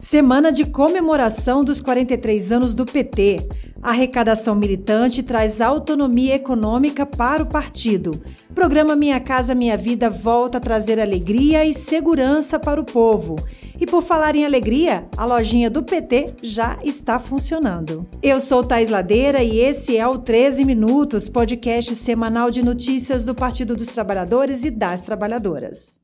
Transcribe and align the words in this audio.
Semana 0.00 0.52
de 0.52 0.64
comemoração 0.64 1.64
dos 1.64 1.80
43 1.80 2.52
anos 2.52 2.72
do 2.72 2.86
PT. 2.86 3.48
A 3.82 3.90
arrecadação 3.90 4.54
militante 4.54 5.24
traz 5.24 5.60
autonomia 5.60 6.36
econômica 6.36 7.04
para 7.04 7.42
o 7.42 7.50
partido. 7.50 8.12
Programa 8.54 8.94
Minha 8.94 9.18
Casa 9.18 9.56
Minha 9.56 9.76
Vida 9.76 10.08
volta 10.08 10.58
a 10.58 10.60
trazer 10.60 11.00
alegria 11.00 11.64
e 11.64 11.74
segurança 11.74 12.60
para 12.60 12.80
o 12.80 12.84
povo. 12.84 13.36
E 13.80 13.86
por 13.86 14.02
falar 14.02 14.36
em 14.36 14.44
alegria, 14.44 15.06
a 15.16 15.24
lojinha 15.24 15.68
do 15.68 15.82
PT 15.82 16.34
já 16.42 16.78
está 16.84 17.18
funcionando. 17.18 18.06
Eu 18.22 18.38
sou 18.38 18.62
Thais 18.62 18.90
Ladeira 18.90 19.42
e 19.42 19.58
esse 19.58 19.96
é 19.96 20.06
o 20.06 20.16
13 20.18 20.64
Minutos, 20.64 21.28
podcast 21.28 21.94
semanal 21.96 22.50
de 22.50 22.64
notícias 22.64 23.24
do 23.24 23.34
Partido 23.34 23.74
dos 23.74 23.88
Trabalhadores 23.88 24.64
e 24.64 24.70
das 24.70 25.02
Trabalhadoras. 25.02 26.00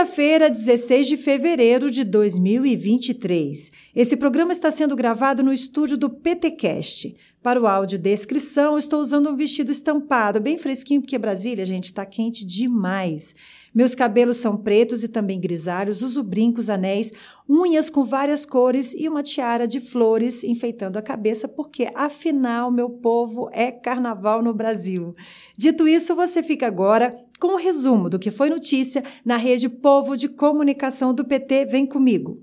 Quinta-feira, 0.00 0.48
16 0.48 1.08
de 1.08 1.16
fevereiro 1.18 1.90
de 1.90 2.04
2023. 2.04 3.70
Esse 3.94 4.16
programa 4.16 4.50
está 4.50 4.70
sendo 4.70 4.96
gravado 4.96 5.42
no 5.42 5.52
estúdio 5.52 5.98
do 5.98 6.08
PTcast. 6.08 7.14
Para 7.42 7.58
o 7.58 7.66
áudio 7.66 7.98
descrição, 7.98 8.76
estou 8.76 9.00
usando 9.00 9.30
um 9.30 9.34
vestido 9.34 9.70
estampado, 9.70 10.38
bem 10.42 10.58
fresquinho, 10.58 11.00
porque 11.00 11.16
Brasília, 11.16 11.64
gente, 11.64 11.86
está 11.86 12.04
quente 12.04 12.44
demais. 12.44 13.34
Meus 13.74 13.94
cabelos 13.94 14.36
são 14.36 14.58
pretos 14.58 15.02
e 15.04 15.08
também 15.08 15.40
grisalhos, 15.40 16.02
uso 16.02 16.22
brincos, 16.22 16.68
anéis, 16.68 17.10
unhas 17.48 17.88
com 17.88 18.04
várias 18.04 18.44
cores 18.44 18.92
e 18.92 19.08
uma 19.08 19.22
tiara 19.22 19.66
de 19.66 19.80
flores 19.80 20.44
enfeitando 20.44 20.98
a 20.98 21.02
cabeça, 21.02 21.48
porque 21.48 21.90
afinal, 21.94 22.70
meu 22.70 22.90
povo, 22.90 23.48
é 23.54 23.72
carnaval 23.72 24.42
no 24.42 24.52
Brasil. 24.52 25.14
Dito 25.56 25.88
isso, 25.88 26.14
você 26.14 26.42
fica 26.42 26.66
agora 26.66 27.16
com 27.40 27.48
o 27.48 27.52
um 27.54 27.56
resumo 27.56 28.10
do 28.10 28.18
que 28.18 28.30
foi 28.30 28.50
notícia 28.50 29.02
na 29.24 29.38
rede 29.38 29.66
Povo 29.66 30.14
de 30.14 30.28
Comunicação 30.28 31.14
do 31.14 31.24
PT. 31.24 31.64
Vem 31.64 31.86
comigo. 31.86 32.36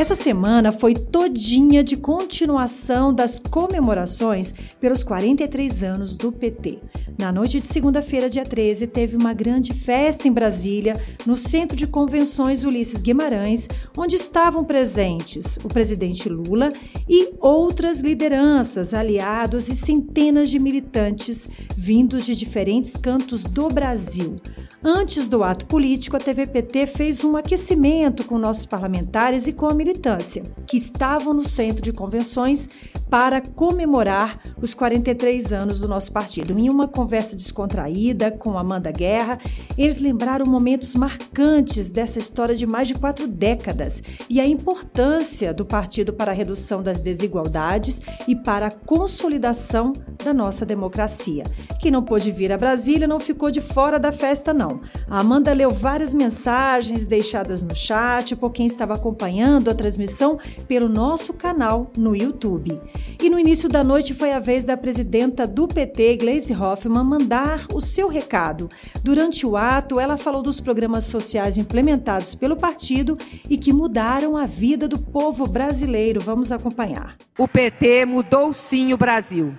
Essa 0.00 0.14
semana 0.14 0.72
foi 0.72 0.94
todinha 0.94 1.84
de 1.84 1.94
continuação 1.94 3.12
das 3.12 3.38
comemorações 3.38 4.50
pelos 4.80 5.04
43 5.04 5.82
anos 5.82 6.16
do 6.16 6.32
PT. 6.32 6.78
Na 7.18 7.30
noite 7.30 7.60
de 7.60 7.66
segunda-feira, 7.66 8.30
dia 8.30 8.42
13, 8.42 8.86
teve 8.86 9.14
uma 9.14 9.34
grande 9.34 9.74
festa 9.74 10.26
em 10.26 10.32
Brasília, 10.32 10.98
no 11.26 11.36
Centro 11.36 11.76
de 11.76 11.86
Convenções 11.86 12.64
Ulisses 12.64 13.02
Guimarães, 13.02 13.68
onde 13.94 14.16
estavam 14.16 14.64
presentes 14.64 15.58
o 15.62 15.68
presidente 15.68 16.30
Lula 16.30 16.70
e 17.06 17.34
outras 17.38 18.00
lideranças, 18.00 18.94
aliados 18.94 19.68
e 19.68 19.76
centenas 19.76 20.48
de 20.48 20.58
militantes 20.58 21.46
vindos 21.76 22.24
de 22.24 22.34
diferentes 22.34 22.96
cantos 22.96 23.44
do 23.44 23.68
Brasil. 23.68 24.36
Antes 24.82 25.28
do 25.28 25.44
ato 25.44 25.66
político, 25.66 26.16
a 26.16 26.18
TVPT 26.18 26.86
fez 26.86 27.22
um 27.22 27.36
aquecimento 27.36 28.24
com 28.24 28.38
nossos 28.38 28.64
parlamentares 28.64 29.46
e 29.46 29.52
com 29.52 29.66
a 29.66 29.74
militância, 29.74 30.42
que 30.66 30.78
estavam 30.78 31.34
no 31.34 31.46
centro 31.46 31.82
de 31.82 31.92
convenções 31.92 32.66
para 33.10 33.42
comemorar 33.42 34.40
os 34.56 34.72
43 34.72 35.52
anos 35.52 35.80
do 35.80 35.88
nosso 35.88 36.10
partido. 36.12 36.58
Em 36.58 36.70
uma 36.70 36.88
conversa 36.88 37.36
descontraída 37.36 38.30
com 38.30 38.56
Amanda 38.56 38.90
Guerra, 38.90 39.38
eles 39.76 40.00
lembraram 40.00 40.46
momentos 40.46 40.94
marcantes 40.94 41.90
dessa 41.90 42.18
história 42.18 42.54
de 42.54 42.66
mais 42.66 42.88
de 42.88 42.94
quatro 42.94 43.28
décadas 43.28 44.02
e 44.30 44.40
a 44.40 44.46
importância 44.46 45.52
do 45.52 45.66
partido 45.66 46.14
para 46.14 46.30
a 46.30 46.34
redução 46.34 46.82
das 46.82 47.00
desigualdades 47.00 48.00
e 48.26 48.34
para 48.34 48.68
a 48.68 48.70
consolidação 48.70 49.92
da 50.24 50.32
nossa 50.32 50.64
democracia. 50.64 51.44
Quem 51.80 51.90
não 51.90 52.02
pôde 52.02 52.30
vir 52.30 52.52
a 52.52 52.58
Brasília 52.58 53.08
não 53.08 53.18
ficou 53.18 53.50
de 53.50 53.60
fora 53.60 53.98
da 53.98 54.12
festa, 54.12 54.54
não. 54.54 54.69
A 55.08 55.20
Amanda 55.20 55.52
leu 55.52 55.70
várias 55.70 56.12
mensagens 56.12 57.06
deixadas 57.06 57.62
no 57.64 57.74
chat 57.74 58.36
por 58.36 58.50
quem 58.50 58.66
estava 58.66 58.94
acompanhando 58.94 59.70
a 59.70 59.74
transmissão 59.74 60.38
pelo 60.68 60.88
nosso 60.88 61.32
canal 61.32 61.90
no 61.96 62.14
YouTube. 62.14 62.80
E 63.22 63.28
no 63.28 63.38
início 63.38 63.68
da 63.68 63.82
noite 63.82 64.14
foi 64.14 64.32
a 64.32 64.38
vez 64.38 64.64
da 64.64 64.76
presidenta 64.76 65.46
do 65.46 65.66
PT, 65.66 66.16
Gleisi 66.16 66.54
Hoffmann, 66.54 67.04
mandar 67.04 67.66
o 67.72 67.80
seu 67.80 68.08
recado. 68.08 68.68
Durante 69.02 69.46
o 69.46 69.56
ato, 69.56 69.98
ela 69.98 70.16
falou 70.16 70.42
dos 70.42 70.60
programas 70.60 71.04
sociais 71.04 71.58
implementados 71.58 72.34
pelo 72.34 72.56
partido 72.56 73.16
e 73.48 73.56
que 73.56 73.72
mudaram 73.72 74.36
a 74.36 74.46
vida 74.46 74.86
do 74.86 74.98
povo 74.98 75.46
brasileiro. 75.46 76.20
Vamos 76.20 76.52
acompanhar. 76.52 77.16
O 77.38 77.48
PT 77.48 78.04
mudou 78.04 78.52
sim 78.52 78.92
o 78.92 78.96
Brasil, 78.96 79.54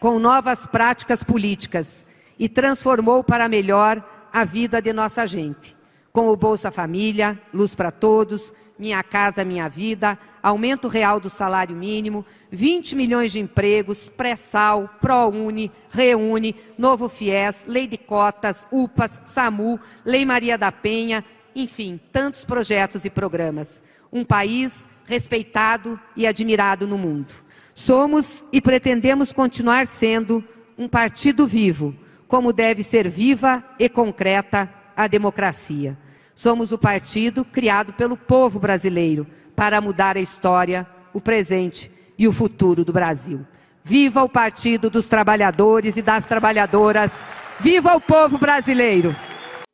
com 0.00 0.18
novas 0.18 0.66
práticas 0.66 1.22
políticas 1.22 2.04
e 2.38 2.48
transformou 2.48 3.24
para 3.24 3.48
melhor 3.48 4.02
a 4.32 4.44
vida 4.44 4.80
de 4.80 4.92
nossa 4.92 5.26
gente. 5.26 5.76
Com 6.12 6.28
o 6.28 6.36
Bolsa 6.36 6.70
Família, 6.70 7.40
Luz 7.52 7.74
para 7.74 7.90
Todos, 7.90 8.52
minha 8.78 9.02
Casa 9.02 9.44
Minha 9.44 9.68
Vida, 9.68 10.18
aumento 10.42 10.88
real 10.88 11.18
do 11.18 11.28
salário 11.28 11.74
mínimo, 11.74 12.24
20 12.50 12.94
milhões 12.94 13.32
de 13.32 13.40
empregos, 13.40 14.08
pré-sal, 14.08 14.88
ProUni, 15.00 15.70
Reúne, 15.90 16.54
Novo 16.76 17.08
Fies, 17.08 17.56
Lei 17.66 17.86
de 17.86 17.98
Cotas, 17.98 18.66
UPAS, 18.70 19.20
SAMU, 19.26 19.78
Lei 20.04 20.24
Maria 20.24 20.56
da 20.56 20.70
Penha, 20.70 21.24
enfim, 21.54 22.00
tantos 22.12 22.44
projetos 22.44 23.04
e 23.04 23.10
programas. 23.10 23.82
Um 24.12 24.24
país 24.24 24.86
respeitado 25.04 25.98
e 26.16 26.26
admirado 26.26 26.86
no 26.86 26.96
mundo. 26.96 27.34
Somos 27.74 28.44
e 28.52 28.60
pretendemos 28.60 29.32
continuar 29.32 29.86
sendo 29.86 30.44
um 30.76 30.88
partido 30.88 31.46
vivo, 31.46 31.94
como 32.28 32.52
deve 32.52 32.84
ser 32.84 33.08
viva 33.08 33.64
e 33.78 33.88
concreta 33.88 34.70
a 34.94 35.06
democracia. 35.08 35.96
Somos 36.34 36.70
o 36.70 36.78
partido 36.78 37.44
criado 37.44 37.94
pelo 37.94 38.16
povo 38.16 38.60
brasileiro 38.60 39.26
para 39.56 39.80
mudar 39.80 40.16
a 40.16 40.20
história, 40.20 40.86
o 41.12 41.20
presente 41.20 41.90
e 42.16 42.28
o 42.28 42.32
futuro 42.32 42.84
do 42.84 42.92
Brasil. 42.92 43.44
Viva 43.82 44.22
o 44.22 44.28
Partido 44.28 44.90
dos 44.90 45.08
Trabalhadores 45.08 45.96
e 45.96 46.02
das 46.02 46.26
Trabalhadoras! 46.26 47.10
Viva 47.58 47.96
o 47.96 48.00
povo 48.00 48.38
brasileiro! 48.38 49.16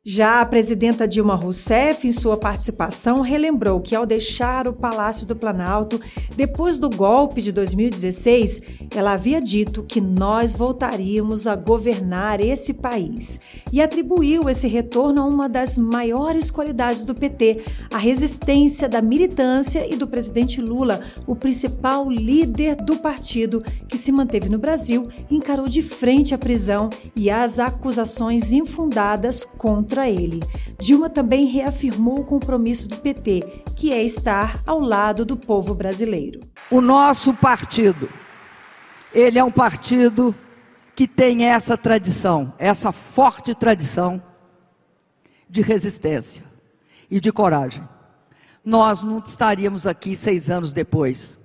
Já 0.07 0.39
a 0.39 0.45
presidenta 0.45 1.07
Dilma 1.07 1.33
Rousseff, 1.33 2.07
em 2.07 2.11
sua 2.11 2.37
participação, 2.37 3.21
relembrou 3.21 3.81
que 3.81 3.95
ao 3.95 4.05
deixar 4.05 4.67
o 4.67 4.73
Palácio 4.73 5.25
do 5.25 5.35
Planalto, 5.35 5.99
depois 6.35 6.77
do 6.77 6.91
golpe 6.91 7.41
de 7.41 7.51
2016, 7.51 8.61
ela 8.95 9.13
havia 9.13 9.41
dito 9.41 9.81
que 9.81 9.99
nós 9.99 10.53
voltaríamos 10.53 11.47
a 11.47 11.55
governar 11.55 12.39
esse 12.39 12.71
país 12.71 13.39
e 13.73 13.81
atribuiu 13.81 14.47
esse 14.47 14.67
retorno 14.67 15.23
a 15.23 15.25
uma 15.25 15.49
das 15.49 15.75
maiores 15.75 16.51
qualidades 16.51 17.03
do 17.03 17.15
PT, 17.15 17.63
a 17.91 17.97
resistência 17.97 18.87
da 18.87 19.01
militância 19.01 19.91
e 19.91 19.95
do 19.95 20.05
presidente 20.05 20.61
Lula, 20.61 20.99
o 21.25 21.35
principal 21.35 22.11
líder 22.11 22.75
do 22.75 22.97
partido 22.97 23.63
que 23.87 23.97
se 23.97 24.11
manteve 24.11 24.49
no 24.49 24.59
Brasil, 24.59 25.09
encarou 25.31 25.67
de 25.67 25.81
frente 25.81 26.35
a 26.35 26.37
prisão 26.37 26.91
e 27.15 27.31
as 27.31 27.57
acusações 27.57 28.51
infundadas 28.51 29.43
contra 29.57 29.94
contra 29.95 30.09
ele. 30.09 30.41
Dilma 30.77 31.09
também 31.09 31.45
reafirmou 31.45 32.19
o 32.19 32.25
compromisso 32.25 32.87
do 32.87 32.97
PT, 32.97 33.63
que 33.77 33.93
é 33.93 34.03
estar 34.03 34.61
ao 34.67 34.79
lado 34.79 35.23
do 35.23 35.37
povo 35.37 35.73
brasileiro. 35.73 36.41
O 36.69 36.81
nosso 36.81 37.33
partido, 37.33 38.09
ele 39.13 39.39
é 39.39 39.43
um 39.43 39.51
partido 39.51 40.35
que 40.93 41.07
tem 41.07 41.45
essa 41.45 41.77
tradição, 41.77 42.53
essa 42.57 42.91
forte 42.91 43.55
tradição 43.55 44.21
de 45.49 45.61
resistência 45.61 46.43
e 47.09 47.19
de 47.21 47.31
coragem. 47.31 47.87
Nós 48.63 49.01
não 49.01 49.19
estaríamos 49.19 49.87
aqui 49.87 50.15
seis 50.15 50.49
anos 50.49 50.73
depois, 50.73 51.39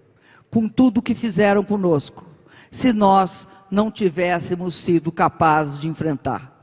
com 0.50 0.68
tudo 0.68 1.02
que 1.02 1.14
fizeram 1.14 1.62
conosco, 1.62 2.26
se 2.70 2.92
nós 2.92 3.46
não 3.70 3.90
tivéssemos 3.90 4.74
sido 4.74 5.12
capazes 5.12 5.78
de 5.78 5.86
enfrentar 5.86 6.59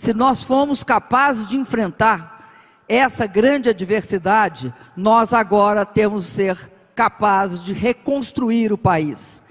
se 0.00 0.14
nós 0.14 0.42
fomos 0.42 0.82
capazes 0.82 1.46
de 1.46 1.58
enfrentar 1.58 2.48
essa 2.88 3.26
grande 3.26 3.68
adversidade, 3.68 4.72
nós 4.96 5.34
agora 5.34 5.84
temos 5.84 6.24
que 6.24 6.30
ser 6.30 6.72
capazes 6.94 7.62
de 7.62 7.74
reconstruir 7.74 8.72
o 8.72 8.78
país 8.78 9.42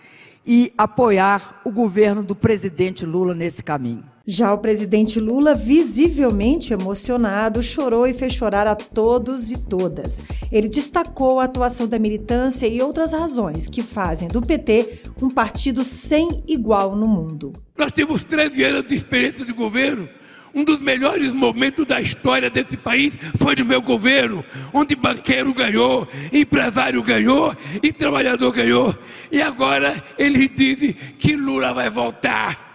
e 0.43 0.73
apoiar 0.75 1.61
o 1.63 1.71
governo 1.71 2.23
do 2.23 2.35
presidente 2.35 3.05
Lula 3.05 3.35
nesse 3.35 3.61
caminho. 3.61 4.03
Já 4.25 4.51
o 4.51 4.57
presidente 4.57 5.19
Lula, 5.19 5.53
visivelmente 5.53 6.73
emocionado, 6.73 7.61
chorou 7.61 8.07
e 8.07 8.13
fez 8.13 8.33
chorar 8.33 8.65
a 8.65 8.75
todos 8.75 9.51
e 9.51 9.67
todas. 9.67 10.23
Ele 10.51 10.67
destacou 10.67 11.39
a 11.39 11.43
atuação 11.43 11.87
da 11.87 11.99
militância 11.99 12.65
e 12.65 12.81
outras 12.81 13.13
razões 13.13 13.69
que 13.69 13.83
fazem 13.83 14.27
do 14.27 14.41
PT 14.41 15.01
um 15.21 15.29
partido 15.29 15.83
sem 15.83 16.43
igual 16.47 16.95
no 16.95 17.07
mundo. 17.07 17.53
Nós 17.77 17.91
temos 17.91 18.23
13 18.23 18.63
anos 18.63 18.87
de 18.87 18.95
experiência 18.95 19.45
de 19.45 19.53
governo 19.53 20.09
Um 20.53 20.63
dos 20.63 20.81
melhores 20.81 21.33
momentos 21.33 21.85
da 21.85 22.01
história 22.01 22.49
desse 22.49 22.75
país 22.75 23.17
foi 23.37 23.55
no 23.55 23.65
meu 23.65 23.81
governo, 23.81 24.43
onde 24.73 24.95
banqueiro 24.95 25.53
ganhou, 25.53 26.07
empresário 26.33 27.01
ganhou 27.03 27.55
e 27.81 27.93
trabalhador 27.93 28.51
ganhou. 28.51 28.97
E 29.31 29.41
agora 29.41 30.03
eles 30.17 30.49
dizem 30.55 30.93
que 30.93 31.35
Lula 31.35 31.73
vai 31.73 31.89
voltar. 31.89 32.67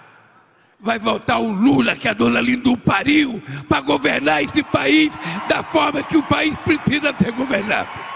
Vai 0.79 0.99
voltar 0.99 1.38
o 1.38 1.50
Lula 1.50 1.97
que 1.97 2.06
a 2.06 2.12
dona 2.12 2.41
Lindu 2.41 2.76
pariu 2.76 3.43
para 3.69 3.81
governar 3.81 4.44
esse 4.44 4.62
país 4.62 5.12
da 5.49 5.62
forma 5.62 6.03
que 6.03 6.17
o 6.17 6.23
país 6.23 6.56
precisa 6.59 7.15
ser 7.19 7.32
governado. 7.32 8.14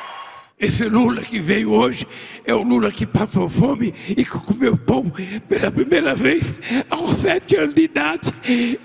Esse 0.60 0.88
Lula 0.88 1.22
que 1.22 1.38
veio 1.38 1.72
hoje 1.72 2.04
é 2.44 2.52
o 2.52 2.64
Lula 2.64 2.90
que 2.90 3.06
passou 3.06 3.48
fome 3.48 3.94
e 4.08 4.24
que 4.24 4.38
comeu 4.40 4.76
pão 4.76 5.04
pela 5.48 5.70
primeira 5.70 6.16
vez 6.16 6.52
aos 6.90 7.12
sete 7.12 7.54
anos 7.54 7.76
de 7.76 7.82
idade. 7.82 8.34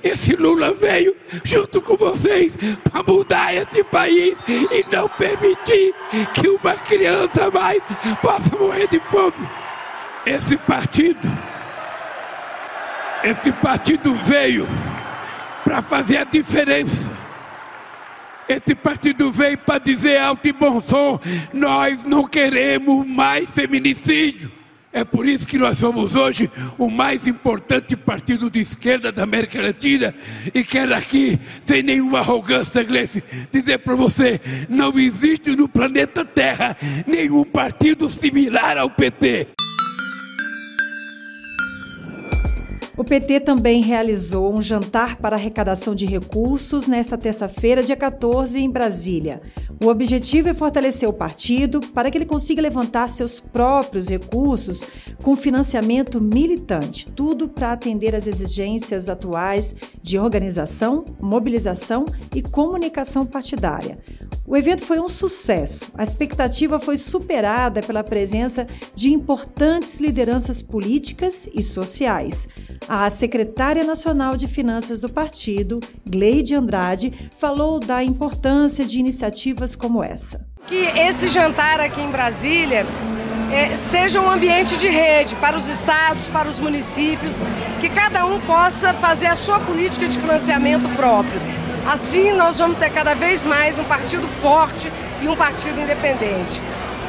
Esse 0.03 0.35
Lula 0.35 0.71
veio 0.71 1.15
junto 1.43 1.81
com 1.81 1.97
vocês 1.97 2.53
para 2.83 3.01
mudar 3.01 3.55
esse 3.55 3.83
país 3.85 4.37
e 4.47 4.85
não 4.95 5.09
permitir 5.09 5.95
que 6.35 6.47
uma 6.47 6.75
criança 6.75 7.49
mais 7.49 7.81
possa 8.21 8.55
morrer 8.55 8.87
de 8.87 8.99
fome. 8.99 9.33
Esse 10.27 10.55
partido, 10.57 11.27
esse 13.23 13.51
partido 13.51 14.13
veio 14.25 14.67
para 15.63 15.81
fazer 15.81 16.17
a 16.17 16.23
diferença 16.23 17.12
esse 18.47 18.75
partido 18.75 19.31
veio 19.31 19.57
para 19.57 19.79
dizer 19.79 20.17
alto 20.17 20.47
e 20.47 20.53
bom 20.53 20.79
som: 20.81 21.19
nós 21.53 22.03
não 22.05 22.27
queremos 22.27 23.05
mais 23.05 23.49
feminicídio. 23.49 24.51
É 24.95 25.03
por 25.03 25.25
isso 25.25 25.47
que 25.47 25.57
nós 25.57 25.79
somos 25.79 26.15
hoje 26.15 26.51
o 26.77 26.87
mais 26.87 27.25
importante 27.25 27.95
partido 27.95 28.47
de 28.47 28.59
esquerda 28.59 29.11
da 29.11 29.23
América 29.23 29.59
Latina. 29.59 30.13
E 30.53 30.63
quero 30.63 30.93
aqui, 30.93 31.39
sem 31.65 31.81
nenhuma 31.81 32.19
arrogância, 32.19 32.83
Gleice, 32.83 33.23
dizer 33.51 33.79
para 33.79 33.95
você: 33.95 34.39
não 34.69 34.97
existe 34.99 35.55
no 35.55 35.67
planeta 35.67 36.23
Terra 36.23 36.77
nenhum 37.07 37.43
partido 37.43 38.07
similar 38.07 38.77
ao 38.77 38.89
PT. 38.91 39.47
O 42.95 43.03
PT 43.03 43.39
também 43.39 43.81
realizou 43.81 44.53
um 44.53 44.61
jantar 44.61 45.15
para 45.15 45.35
arrecadação 45.35 45.95
de 45.95 46.05
recursos 46.05 46.85
nesta 46.85 47.17
terça-feira, 47.17 47.81
dia 47.81 47.95
14, 47.95 48.59
em 48.59 48.69
Brasília. 48.69 49.41
O 49.83 49.87
objetivo 49.87 50.49
é 50.49 50.53
fortalecer 50.53 51.09
o 51.09 51.13
partido 51.13 51.79
para 51.79 52.11
que 52.11 52.19
ele 52.19 52.25
consiga 52.25 52.61
levantar 52.61 53.09
seus 53.09 53.39
próprios 53.39 54.09
recursos 54.09 54.85
com 55.23 55.35
financiamento 55.35 56.21
militante, 56.21 57.11
tudo 57.11 57.49
para 57.49 57.71
atender 57.71 58.15
às 58.15 58.27
exigências 58.27 59.09
atuais 59.09 59.75
de 59.99 60.19
organização, 60.19 61.03
mobilização 61.19 62.05
e 62.35 62.43
comunicação 62.43 63.25
partidária. 63.25 63.97
O 64.45 64.57
evento 64.57 64.85
foi 64.85 64.99
um 64.99 65.07
sucesso. 65.07 65.89
A 65.95 66.03
expectativa 66.03 66.77
foi 66.77 66.97
superada 66.97 67.81
pela 67.81 68.03
presença 68.03 68.67
de 68.93 69.09
importantes 69.09 70.01
lideranças 70.01 70.61
políticas 70.61 71.49
e 71.53 71.63
sociais. 71.63 72.47
A 72.87 73.09
secretária 73.09 73.83
nacional 73.83 74.35
de 74.35 74.47
Finanças 74.47 74.99
do 74.99 75.09
partido, 75.09 75.79
Gleide 76.05 76.55
Andrade, 76.55 77.13
falou 77.37 77.79
da 77.79 78.03
importância 78.03 78.85
de 78.85 78.99
iniciativas 78.99 79.75
como 79.75 80.03
essa. 80.03 80.45
Que 80.67 80.85
esse 80.97 81.27
jantar 81.27 81.79
aqui 81.79 82.01
em 82.01 82.09
Brasília 82.09 82.85
é, 83.51 83.75
seja 83.75 84.19
um 84.19 84.29
ambiente 84.29 84.77
de 84.77 84.89
rede 84.89 85.35
para 85.37 85.55
os 85.55 85.67
estados, 85.67 86.25
para 86.27 86.47
os 86.47 86.59
municípios, 86.59 87.41
que 87.79 87.89
cada 87.89 88.25
um 88.25 88.39
possa 88.41 88.93
fazer 88.93 89.27
a 89.27 89.35
sua 89.35 89.59
política 89.59 90.07
de 90.07 90.19
financiamento 90.19 90.89
próprio. 90.95 91.41
Assim, 91.85 92.31
nós 92.33 92.59
vamos 92.59 92.77
ter 92.77 92.89
cada 92.89 93.13
vez 93.13 93.43
mais 93.43 93.77
um 93.77 93.83
partido 93.83 94.27
forte 94.41 94.91
e 95.21 95.27
um 95.27 95.35
partido 95.35 95.79
independente. 95.79 96.61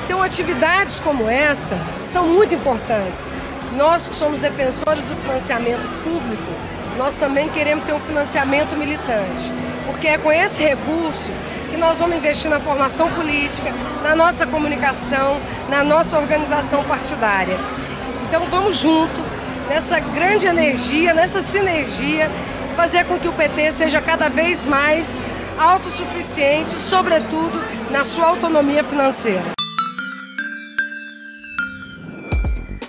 Então, 0.05 0.23
atividades 0.23 1.01
como 1.01 1.29
essa 1.29 1.79
são 2.05 2.29
muito 2.29 2.55
importantes. 2.55 3.33
Nós 3.77 4.09
que 4.09 4.15
somos 4.15 4.41
defensores 4.41 5.05
do 5.05 5.17
financiamento 5.17 5.83
público, 6.05 6.53
nós 6.97 7.17
também 7.17 7.49
queremos 7.49 7.85
ter 7.85 7.93
um 7.93 7.99
financiamento 7.99 8.77
militante, 8.77 9.53
porque 9.87 10.07
é 10.07 10.17
com 10.17 10.31
esse 10.31 10.63
recurso 10.63 11.33
que 11.71 11.77
nós 11.77 11.99
vamos 11.99 12.17
investir 12.17 12.49
na 12.49 12.61
formação 12.61 13.11
política, 13.11 13.73
na 14.03 14.15
nossa 14.15 14.47
comunicação, 14.47 15.41
na 15.69 15.83
nossa 15.83 16.17
organização 16.17 16.85
partidária. 16.85 17.57
Então 18.29 18.45
vamos 18.47 18.77
junto 18.77 19.21
nessa 19.69 19.99
grande 19.99 20.47
energia, 20.47 21.13
nessa 21.13 21.43
sinergia, 21.43 22.31
fazer 22.77 23.05
com 23.07 23.19
que 23.19 23.27
o 23.27 23.33
PT 23.33 23.73
seja 23.73 24.01
cada 24.01 24.29
vez 24.29 24.65
mais 24.65 25.21
autossuficiente, 25.59 26.79
sobretudo 26.79 27.61
na 27.91 28.05
sua 28.05 28.27
autonomia 28.27 28.85
financeira. 28.85 29.54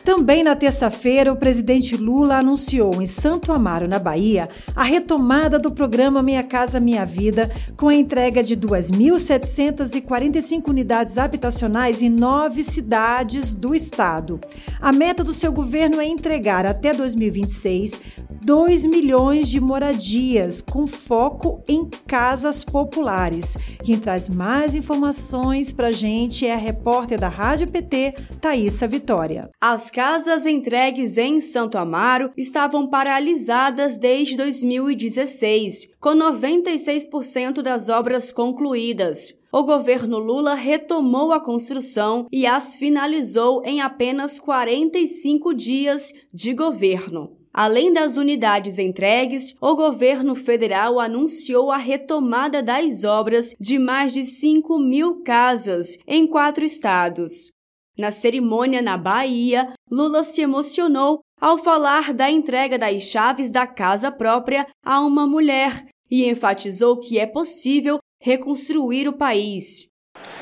Também 0.06 0.42
na 0.44 0.56
terça-feira, 0.56 1.34
o 1.34 1.36
presidente 1.36 1.98
Lula 1.98 2.38
anunciou 2.38 3.02
em 3.02 3.08
Santo 3.08 3.52
Amaro, 3.52 3.88
na 3.88 3.98
Bahia, 3.98 4.48
a 4.76 4.84
retomada 4.84 5.58
do 5.58 5.72
programa 5.72 6.22
Minha 6.22 6.44
Casa 6.44 6.80
Minha 6.80 7.04
Vida, 7.04 7.52
com 7.76 7.88
a 7.88 7.96
entrega 7.96 8.44
de 8.44 8.56
2.745 8.56 10.70
unidades 10.70 11.18
habitacionais 11.18 12.04
em 12.04 12.10
nove 12.10 12.62
cidades 12.62 13.56
do 13.56 13.74
estado. 13.74 14.40
A 14.80 14.92
meta 14.92 15.24
do 15.24 15.34
seu 15.34 15.52
governo 15.52 16.00
é 16.00 16.06
entregar 16.06 16.68
até 16.68 16.94
2026 16.94 18.00
2 18.46 18.86
milhões 18.86 19.50
de 19.50 19.60
moradias, 19.60 20.62
com 20.62 20.86
foco 20.86 21.64
em 21.68 21.90
casas 22.06 22.64
populares. 22.64 23.58
Quem 23.84 23.98
traz 23.98 24.30
mais 24.30 24.76
informações 24.76 25.74
para 25.74 25.88
a 25.88 25.92
gente 25.92 26.46
é 26.46 26.54
a 26.54 26.58
repórter 26.58 27.20
da 27.20 27.28
Rádio 27.28 27.68
PT, 27.72 28.14
Thaisa 28.40 28.88
Vitória. 28.88 29.50
As 29.60 29.90
casas 29.90 30.46
entregues 30.46 31.18
em 31.18 31.40
Santo 31.40 31.76
Amaro 31.76 32.30
estavam 32.38 32.86
paralisadas 32.86 33.98
desde 33.98 34.38
2016, 34.38 35.90
com 36.00 36.12
96% 36.12 37.64
das 37.64 37.90
obras 37.90 38.32
concluídas 38.32 39.34
o 39.52 39.64
governo 39.64 40.20
Lula 40.20 40.54
retomou 40.54 41.32
a 41.32 41.40
construção 41.40 42.28
e 42.30 42.46
as 42.46 42.76
finalizou 42.76 43.62
em 43.64 43.80
apenas 43.80 44.38
45 44.38 45.54
dias 45.54 46.12
de 46.34 46.54
governo. 46.54 47.45
Além 47.58 47.94
das 47.94 48.18
unidades 48.18 48.78
entregues, 48.78 49.56
o 49.62 49.78
governo 49.78 50.36
federal 50.36 51.00
anunciou 51.00 51.72
a 51.72 51.78
retomada 51.78 52.62
das 52.62 53.06
obras 53.06 53.56
de 53.58 53.80
mais 53.80 54.12
de 54.12 54.26
5 54.26 54.78
mil 54.78 55.24
casas 55.24 55.98
em 56.06 56.28
quatro 56.28 56.66
estados. 56.66 57.54
Na 57.98 58.12
cerimônia 58.12 58.82
na 58.82 58.98
Bahia, 58.98 59.72
Lula 59.90 60.26
se 60.26 60.42
emocionou 60.42 61.22
ao 61.40 61.58
falar 61.58 62.14
da 62.14 62.30
entrega 62.30 62.78
das 62.78 63.04
chaves 63.04 63.52
da 63.52 63.66
casa 63.66 64.12
própria 64.12 64.68
a 64.86 65.00
uma 65.00 65.26
mulher 65.26 65.86
e 66.12 66.30
enfatizou 66.30 67.00
que 67.00 67.18
é 67.18 67.26
possível 67.26 68.00
reconstruir 68.22 69.08
o 69.08 69.14
país. 69.14 69.88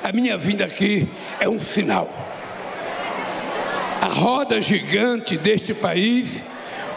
A 0.02 0.12
minha 0.12 0.36
vinda 0.36 0.66
aqui 0.66 1.08
é 1.40 1.48
um 1.48 1.60
sinal. 1.60 2.10
A 4.02 4.08
roda 4.08 4.60
gigante 4.60 5.38
deste 5.38 5.76
país 5.76 6.42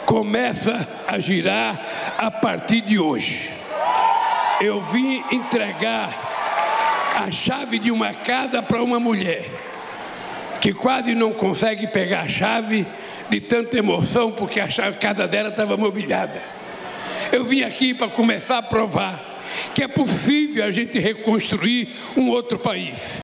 começa 0.07 0.87
a 1.05 1.19
girar 1.19 2.15
a 2.17 2.31
partir 2.31 2.79
de 2.79 2.97
hoje. 2.97 3.51
Eu 4.61 4.79
vim 4.79 5.21
entregar 5.29 7.13
a 7.17 7.29
chave 7.29 7.77
de 7.77 7.91
uma 7.91 8.13
casa 8.13 8.63
para 8.63 8.81
uma 8.81 9.01
mulher 9.01 9.45
que 10.61 10.73
quase 10.73 11.13
não 11.13 11.33
consegue 11.33 11.87
pegar 11.87 12.21
a 12.21 12.27
chave 12.27 12.87
de 13.29 13.41
tanta 13.41 13.77
emoção 13.77 14.31
porque 14.31 14.61
a, 14.61 14.67
casa 14.93 15.27
dela 15.27 15.49
estava 15.49 15.75
mobiliada. 15.75 16.41
Eu 17.29 17.43
vim 17.43 17.63
aqui 17.63 17.93
para 17.93 18.07
começar 18.07 18.59
a 18.59 18.63
provar 18.63 19.21
que 19.75 19.83
é 19.83 19.87
possível 19.89 20.63
a 20.63 20.71
gente 20.71 20.97
reconstruir 20.99 21.89
um 22.15 22.29
outro 22.29 22.57
país. 22.57 23.19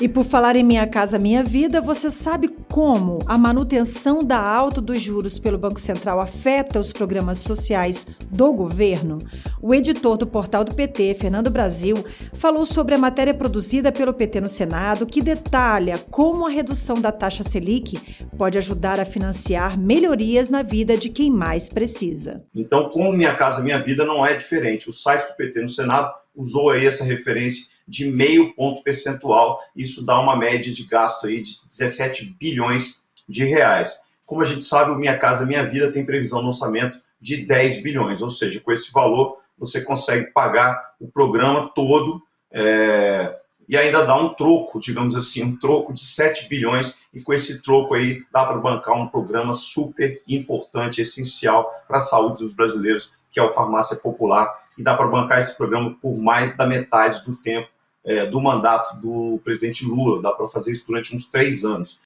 E 0.00 0.08
por 0.08 0.24
falar 0.24 0.56
em 0.56 0.64
Minha 0.64 0.88
Casa 0.88 1.20
Minha 1.20 1.44
Vida, 1.44 1.80
você 1.80 2.10
sabe 2.10 2.48
como 2.74 3.20
a 3.28 3.38
manutenção 3.38 4.18
da 4.18 4.36
alta 4.36 4.80
dos 4.80 5.00
juros 5.00 5.38
pelo 5.38 5.56
Banco 5.56 5.78
Central 5.78 6.18
afeta 6.18 6.80
os 6.80 6.92
programas 6.92 7.38
sociais 7.38 8.04
do 8.28 8.52
governo? 8.52 9.20
O 9.62 9.72
editor 9.72 10.16
do 10.16 10.26
portal 10.26 10.64
do 10.64 10.74
PT, 10.74 11.14
Fernando 11.14 11.50
Brasil, 11.50 11.94
falou 12.32 12.66
sobre 12.66 12.96
a 12.96 12.98
matéria 12.98 13.32
produzida 13.32 13.92
pelo 13.92 14.12
PT 14.12 14.40
no 14.40 14.48
Senado, 14.48 15.06
que 15.06 15.22
detalha 15.22 15.96
como 16.10 16.48
a 16.48 16.50
redução 16.50 17.00
da 17.00 17.12
taxa 17.12 17.44
Selic 17.44 17.96
pode 18.36 18.58
ajudar 18.58 18.98
a 18.98 19.04
financiar 19.04 19.78
melhorias 19.78 20.50
na 20.50 20.62
vida 20.62 20.96
de 20.96 21.10
quem 21.10 21.30
mais 21.30 21.68
precisa. 21.68 22.44
Então, 22.56 22.90
com 22.90 23.12
Minha 23.12 23.36
Casa 23.36 23.62
Minha 23.62 23.78
Vida 23.78 24.04
não 24.04 24.26
é 24.26 24.34
diferente. 24.34 24.90
O 24.90 24.92
site 24.92 25.28
do 25.28 25.36
PT 25.36 25.60
no 25.60 25.68
Senado 25.68 26.12
usou 26.34 26.70
aí 26.70 26.84
essa 26.86 27.04
referência 27.04 27.72
de 27.86 28.10
meio 28.10 28.54
ponto 28.54 28.82
percentual. 28.82 29.60
Isso 29.74 30.04
dá 30.04 30.18
uma 30.20 30.36
média 30.36 30.72
de 30.72 30.84
gasto 30.84 31.26
aí 31.26 31.42
de 31.42 31.52
17 31.68 32.36
bilhões 32.38 33.02
de 33.28 33.44
reais. 33.44 34.02
Como 34.26 34.40
a 34.40 34.44
gente 34.44 34.64
sabe, 34.64 34.90
o 34.90 34.96
Minha 34.96 35.18
Casa 35.18 35.46
Minha 35.46 35.64
Vida 35.64 35.92
tem 35.92 36.04
previsão 36.04 36.40
no 36.40 36.48
orçamento 36.48 36.98
de 37.20 37.44
10 37.46 37.82
bilhões, 37.82 38.22
ou 38.22 38.28
seja, 38.28 38.60
com 38.60 38.72
esse 38.72 38.92
valor 38.92 39.38
você 39.56 39.80
consegue 39.80 40.26
pagar 40.32 40.94
o 41.00 41.06
programa 41.06 41.70
todo 41.74 42.22
é, 42.50 43.36
e 43.68 43.76
ainda 43.76 44.04
dá 44.04 44.16
um 44.16 44.34
troco, 44.34 44.78
digamos 44.78 45.16
assim, 45.16 45.42
um 45.42 45.56
troco 45.56 45.92
de 45.92 46.00
7 46.00 46.48
bilhões, 46.48 46.98
e 47.12 47.20
com 47.22 47.32
esse 47.32 47.62
troco 47.62 47.94
aí 47.94 48.22
dá 48.32 48.44
para 48.44 48.58
bancar 48.58 48.94
um 48.94 49.08
programa 49.08 49.52
super 49.52 50.20
importante, 50.28 51.00
essencial 51.00 51.72
para 51.88 51.98
a 51.98 52.00
saúde 52.00 52.40
dos 52.40 52.52
brasileiros, 52.52 53.12
que 53.30 53.40
é 53.40 53.42
o 53.42 53.50
Farmácia 53.50 53.96
Popular, 53.96 54.62
e 54.76 54.82
dá 54.82 54.94
para 54.96 55.06
bancar 55.06 55.38
esse 55.38 55.56
programa 55.56 55.96
por 56.00 56.16
mais 56.18 56.56
da 56.56 56.66
metade 56.66 57.24
do 57.24 57.36
tempo 57.36 57.68
é, 58.04 58.26
do 58.26 58.40
mandato 58.40 59.00
do 59.00 59.40
presidente 59.42 59.84
Lula, 59.84 60.20
dá 60.20 60.32
para 60.32 60.46
fazer 60.46 60.72
isso 60.72 60.86
durante 60.86 61.14
uns 61.16 61.26
três 61.26 61.64
anos. 61.64 62.00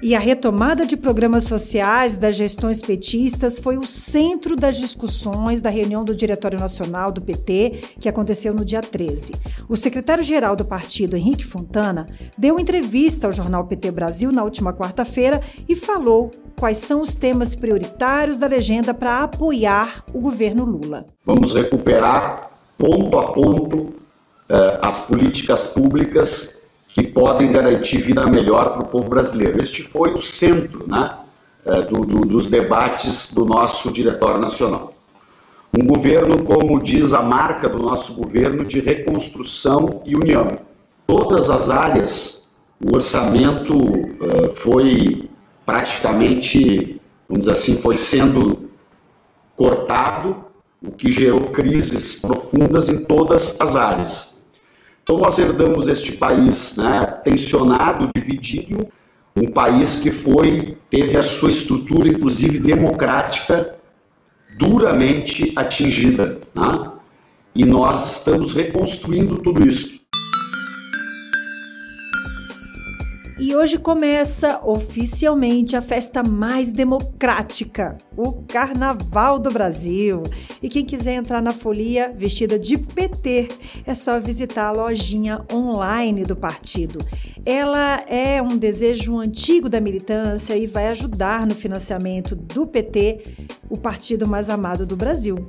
E 0.00 0.14
a 0.14 0.20
retomada 0.20 0.86
de 0.86 0.96
programas 0.96 1.44
sociais 1.44 2.16
das 2.16 2.36
gestões 2.36 2.80
petistas 2.80 3.58
foi 3.58 3.76
o 3.76 3.84
centro 3.84 4.54
das 4.54 4.76
discussões 4.76 5.60
da 5.60 5.70
reunião 5.70 6.04
do 6.04 6.14
Diretório 6.14 6.58
Nacional 6.58 7.10
do 7.10 7.20
PT, 7.20 7.96
que 7.98 8.08
aconteceu 8.08 8.54
no 8.54 8.64
dia 8.64 8.80
13. 8.80 9.32
O 9.68 9.76
secretário-geral 9.76 10.54
do 10.54 10.64
partido, 10.64 11.16
Henrique 11.16 11.44
Fontana, 11.44 12.06
deu 12.36 12.60
entrevista 12.60 13.26
ao 13.26 13.32
jornal 13.32 13.66
PT 13.66 13.90
Brasil 13.90 14.30
na 14.30 14.44
última 14.44 14.72
quarta-feira 14.72 15.42
e 15.68 15.74
falou 15.74 16.30
quais 16.56 16.78
são 16.78 17.00
os 17.00 17.16
temas 17.16 17.56
prioritários 17.56 18.38
da 18.38 18.46
legenda 18.46 18.94
para 18.94 19.24
apoiar 19.24 20.04
o 20.14 20.20
governo 20.20 20.64
Lula. 20.64 21.06
Vamos 21.26 21.56
recuperar 21.56 22.47
ponto 22.78 23.18
a 23.18 23.32
ponto 23.32 23.94
eh, 24.48 24.78
as 24.80 25.06
políticas 25.06 25.72
públicas 25.72 26.62
que 26.94 27.02
podem 27.02 27.52
garantir 27.52 27.98
vida 27.98 28.24
melhor 28.26 28.72
para 28.72 28.82
o 28.82 28.86
povo 28.86 29.08
brasileiro. 29.08 29.62
Este 29.62 29.82
foi 29.82 30.14
o 30.14 30.22
centro 30.22 30.88
né, 30.88 31.18
é, 31.64 31.82
do, 31.82 32.00
do, 32.00 32.20
dos 32.20 32.48
debates 32.48 33.34
do 33.34 33.44
nosso 33.44 33.92
Diretório 33.92 34.40
Nacional. 34.40 34.94
Um 35.76 35.86
governo, 35.86 36.42
como 36.44 36.82
diz 36.82 37.12
a 37.12 37.22
marca 37.22 37.68
do 37.68 37.78
nosso 37.78 38.14
governo, 38.14 38.64
de 38.64 38.80
reconstrução 38.80 40.02
e 40.04 40.16
união. 40.16 40.58
Todas 41.06 41.50
as 41.50 41.70
áreas, 41.70 42.48
o 42.80 42.96
orçamento 42.96 43.76
uh, 43.76 44.50
foi 44.50 45.28
praticamente, 45.66 47.00
vamos 47.28 47.40
dizer 47.40 47.52
assim, 47.52 47.76
foi 47.76 47.96
sendo 47.96 48.70
cortado, 49.54 50.36
o 50.82 50.92
que 50.92 51.10
gerou 51.10 51.40
crises 51.50 52.20
profundas 52.20 52.88
em 52.88 53.04
todas 53.04 53.60
as 53.60 53.76
áreas. 53.76 54.44
Então 55.02 55.18
nós 55.18 55.38
herdamos 55.38 55.88
este 55.88 56.12
país 56.12 56.76
né, 56.76 57.00
tensionado, 57.24 58.10
dividido, 58.14 58.88
um 59.34 59.50
país 59.50 60.00
que 60.00 60.10
foi 60.10 60.76
teve 60.90 61.16
a 61.16 61.22
sua 61.22 61.50
estrutura, 61.50 62.08
inclusive 62.08 62.58
democrática, 62.58 63.76
duramente 64.58 65.52
atingida. 65.56 66.40
Né? 66.54 66.92
E 67.54 67.64
nós 67.64 68.18
estamos 68.18 68.54
reconstruindo 68.54 69.38
tudo 69.38 69.66
isso. 69.66 69.97
E 73.40 73.54
hoje 73.54 73.78
começa 73.78 74.60
oficialmente 74.64 75.76
a 75.76 75.80
festa 75.80 76.24
mais 76.24 76.72
democrática, 76.72 77.96
o 78.16 78.42
Carnaval 78.42 79.38
do 79.38 79.48
Brasil. 79.48 80.24
E 80.60 80.68
quem 80.68 80.84
quiser 80.84 81.14
entrar 81.14 81.40
na 81.40 81.52
folia 81.52 82.12
vestida 82.16 82.58
de 82.58 82.76
PT, 82.76 83.48
é 83.86 83.94
só 83.94 84.18
visitar 84.18 84.66
a 84.66 84.72
lojinha 84.72 85.44
online 85.52 86.24
do 86.24 86.34
partido. 86.34 86.98
Ela 87.46 88.02
é 88.08 88.42
um 88.42 88.58
desejo 88.58 89.16
antigo 89.16 89.68
da 89.68 89.80
militância 89.80 90.56
e 90.56 90.66
vai 90.66 90.88
ajudar 90.88 91.46
no 91.46 91.54
financiamento 91.54 92.34
do 92.34 92.66
PT, 92.66 93.22
o 93.70 93.76
partido 93.76 94.26
mais 94.26 94.50
amado 94.50 94.84
do 94.84 94.96
Brasil. 94.96 95.46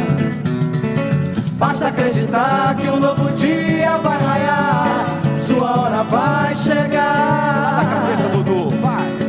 Basta 1.57 1.87
acreditar 1.87 2.75
que 2.75 2.89
um 2.89 2.99
novo 2.99 3.31
dia 3.31 3.97
sua 5.43 5.77
hora 5.77 6.03
vai 6.03 6.55
chegar. 6.55 7.63
Lá 7.65 7.83
da 7.83 7.85
cabeça, 7.85 8.29
Dudu, 8.29 8.69
vai. 8.81 9.22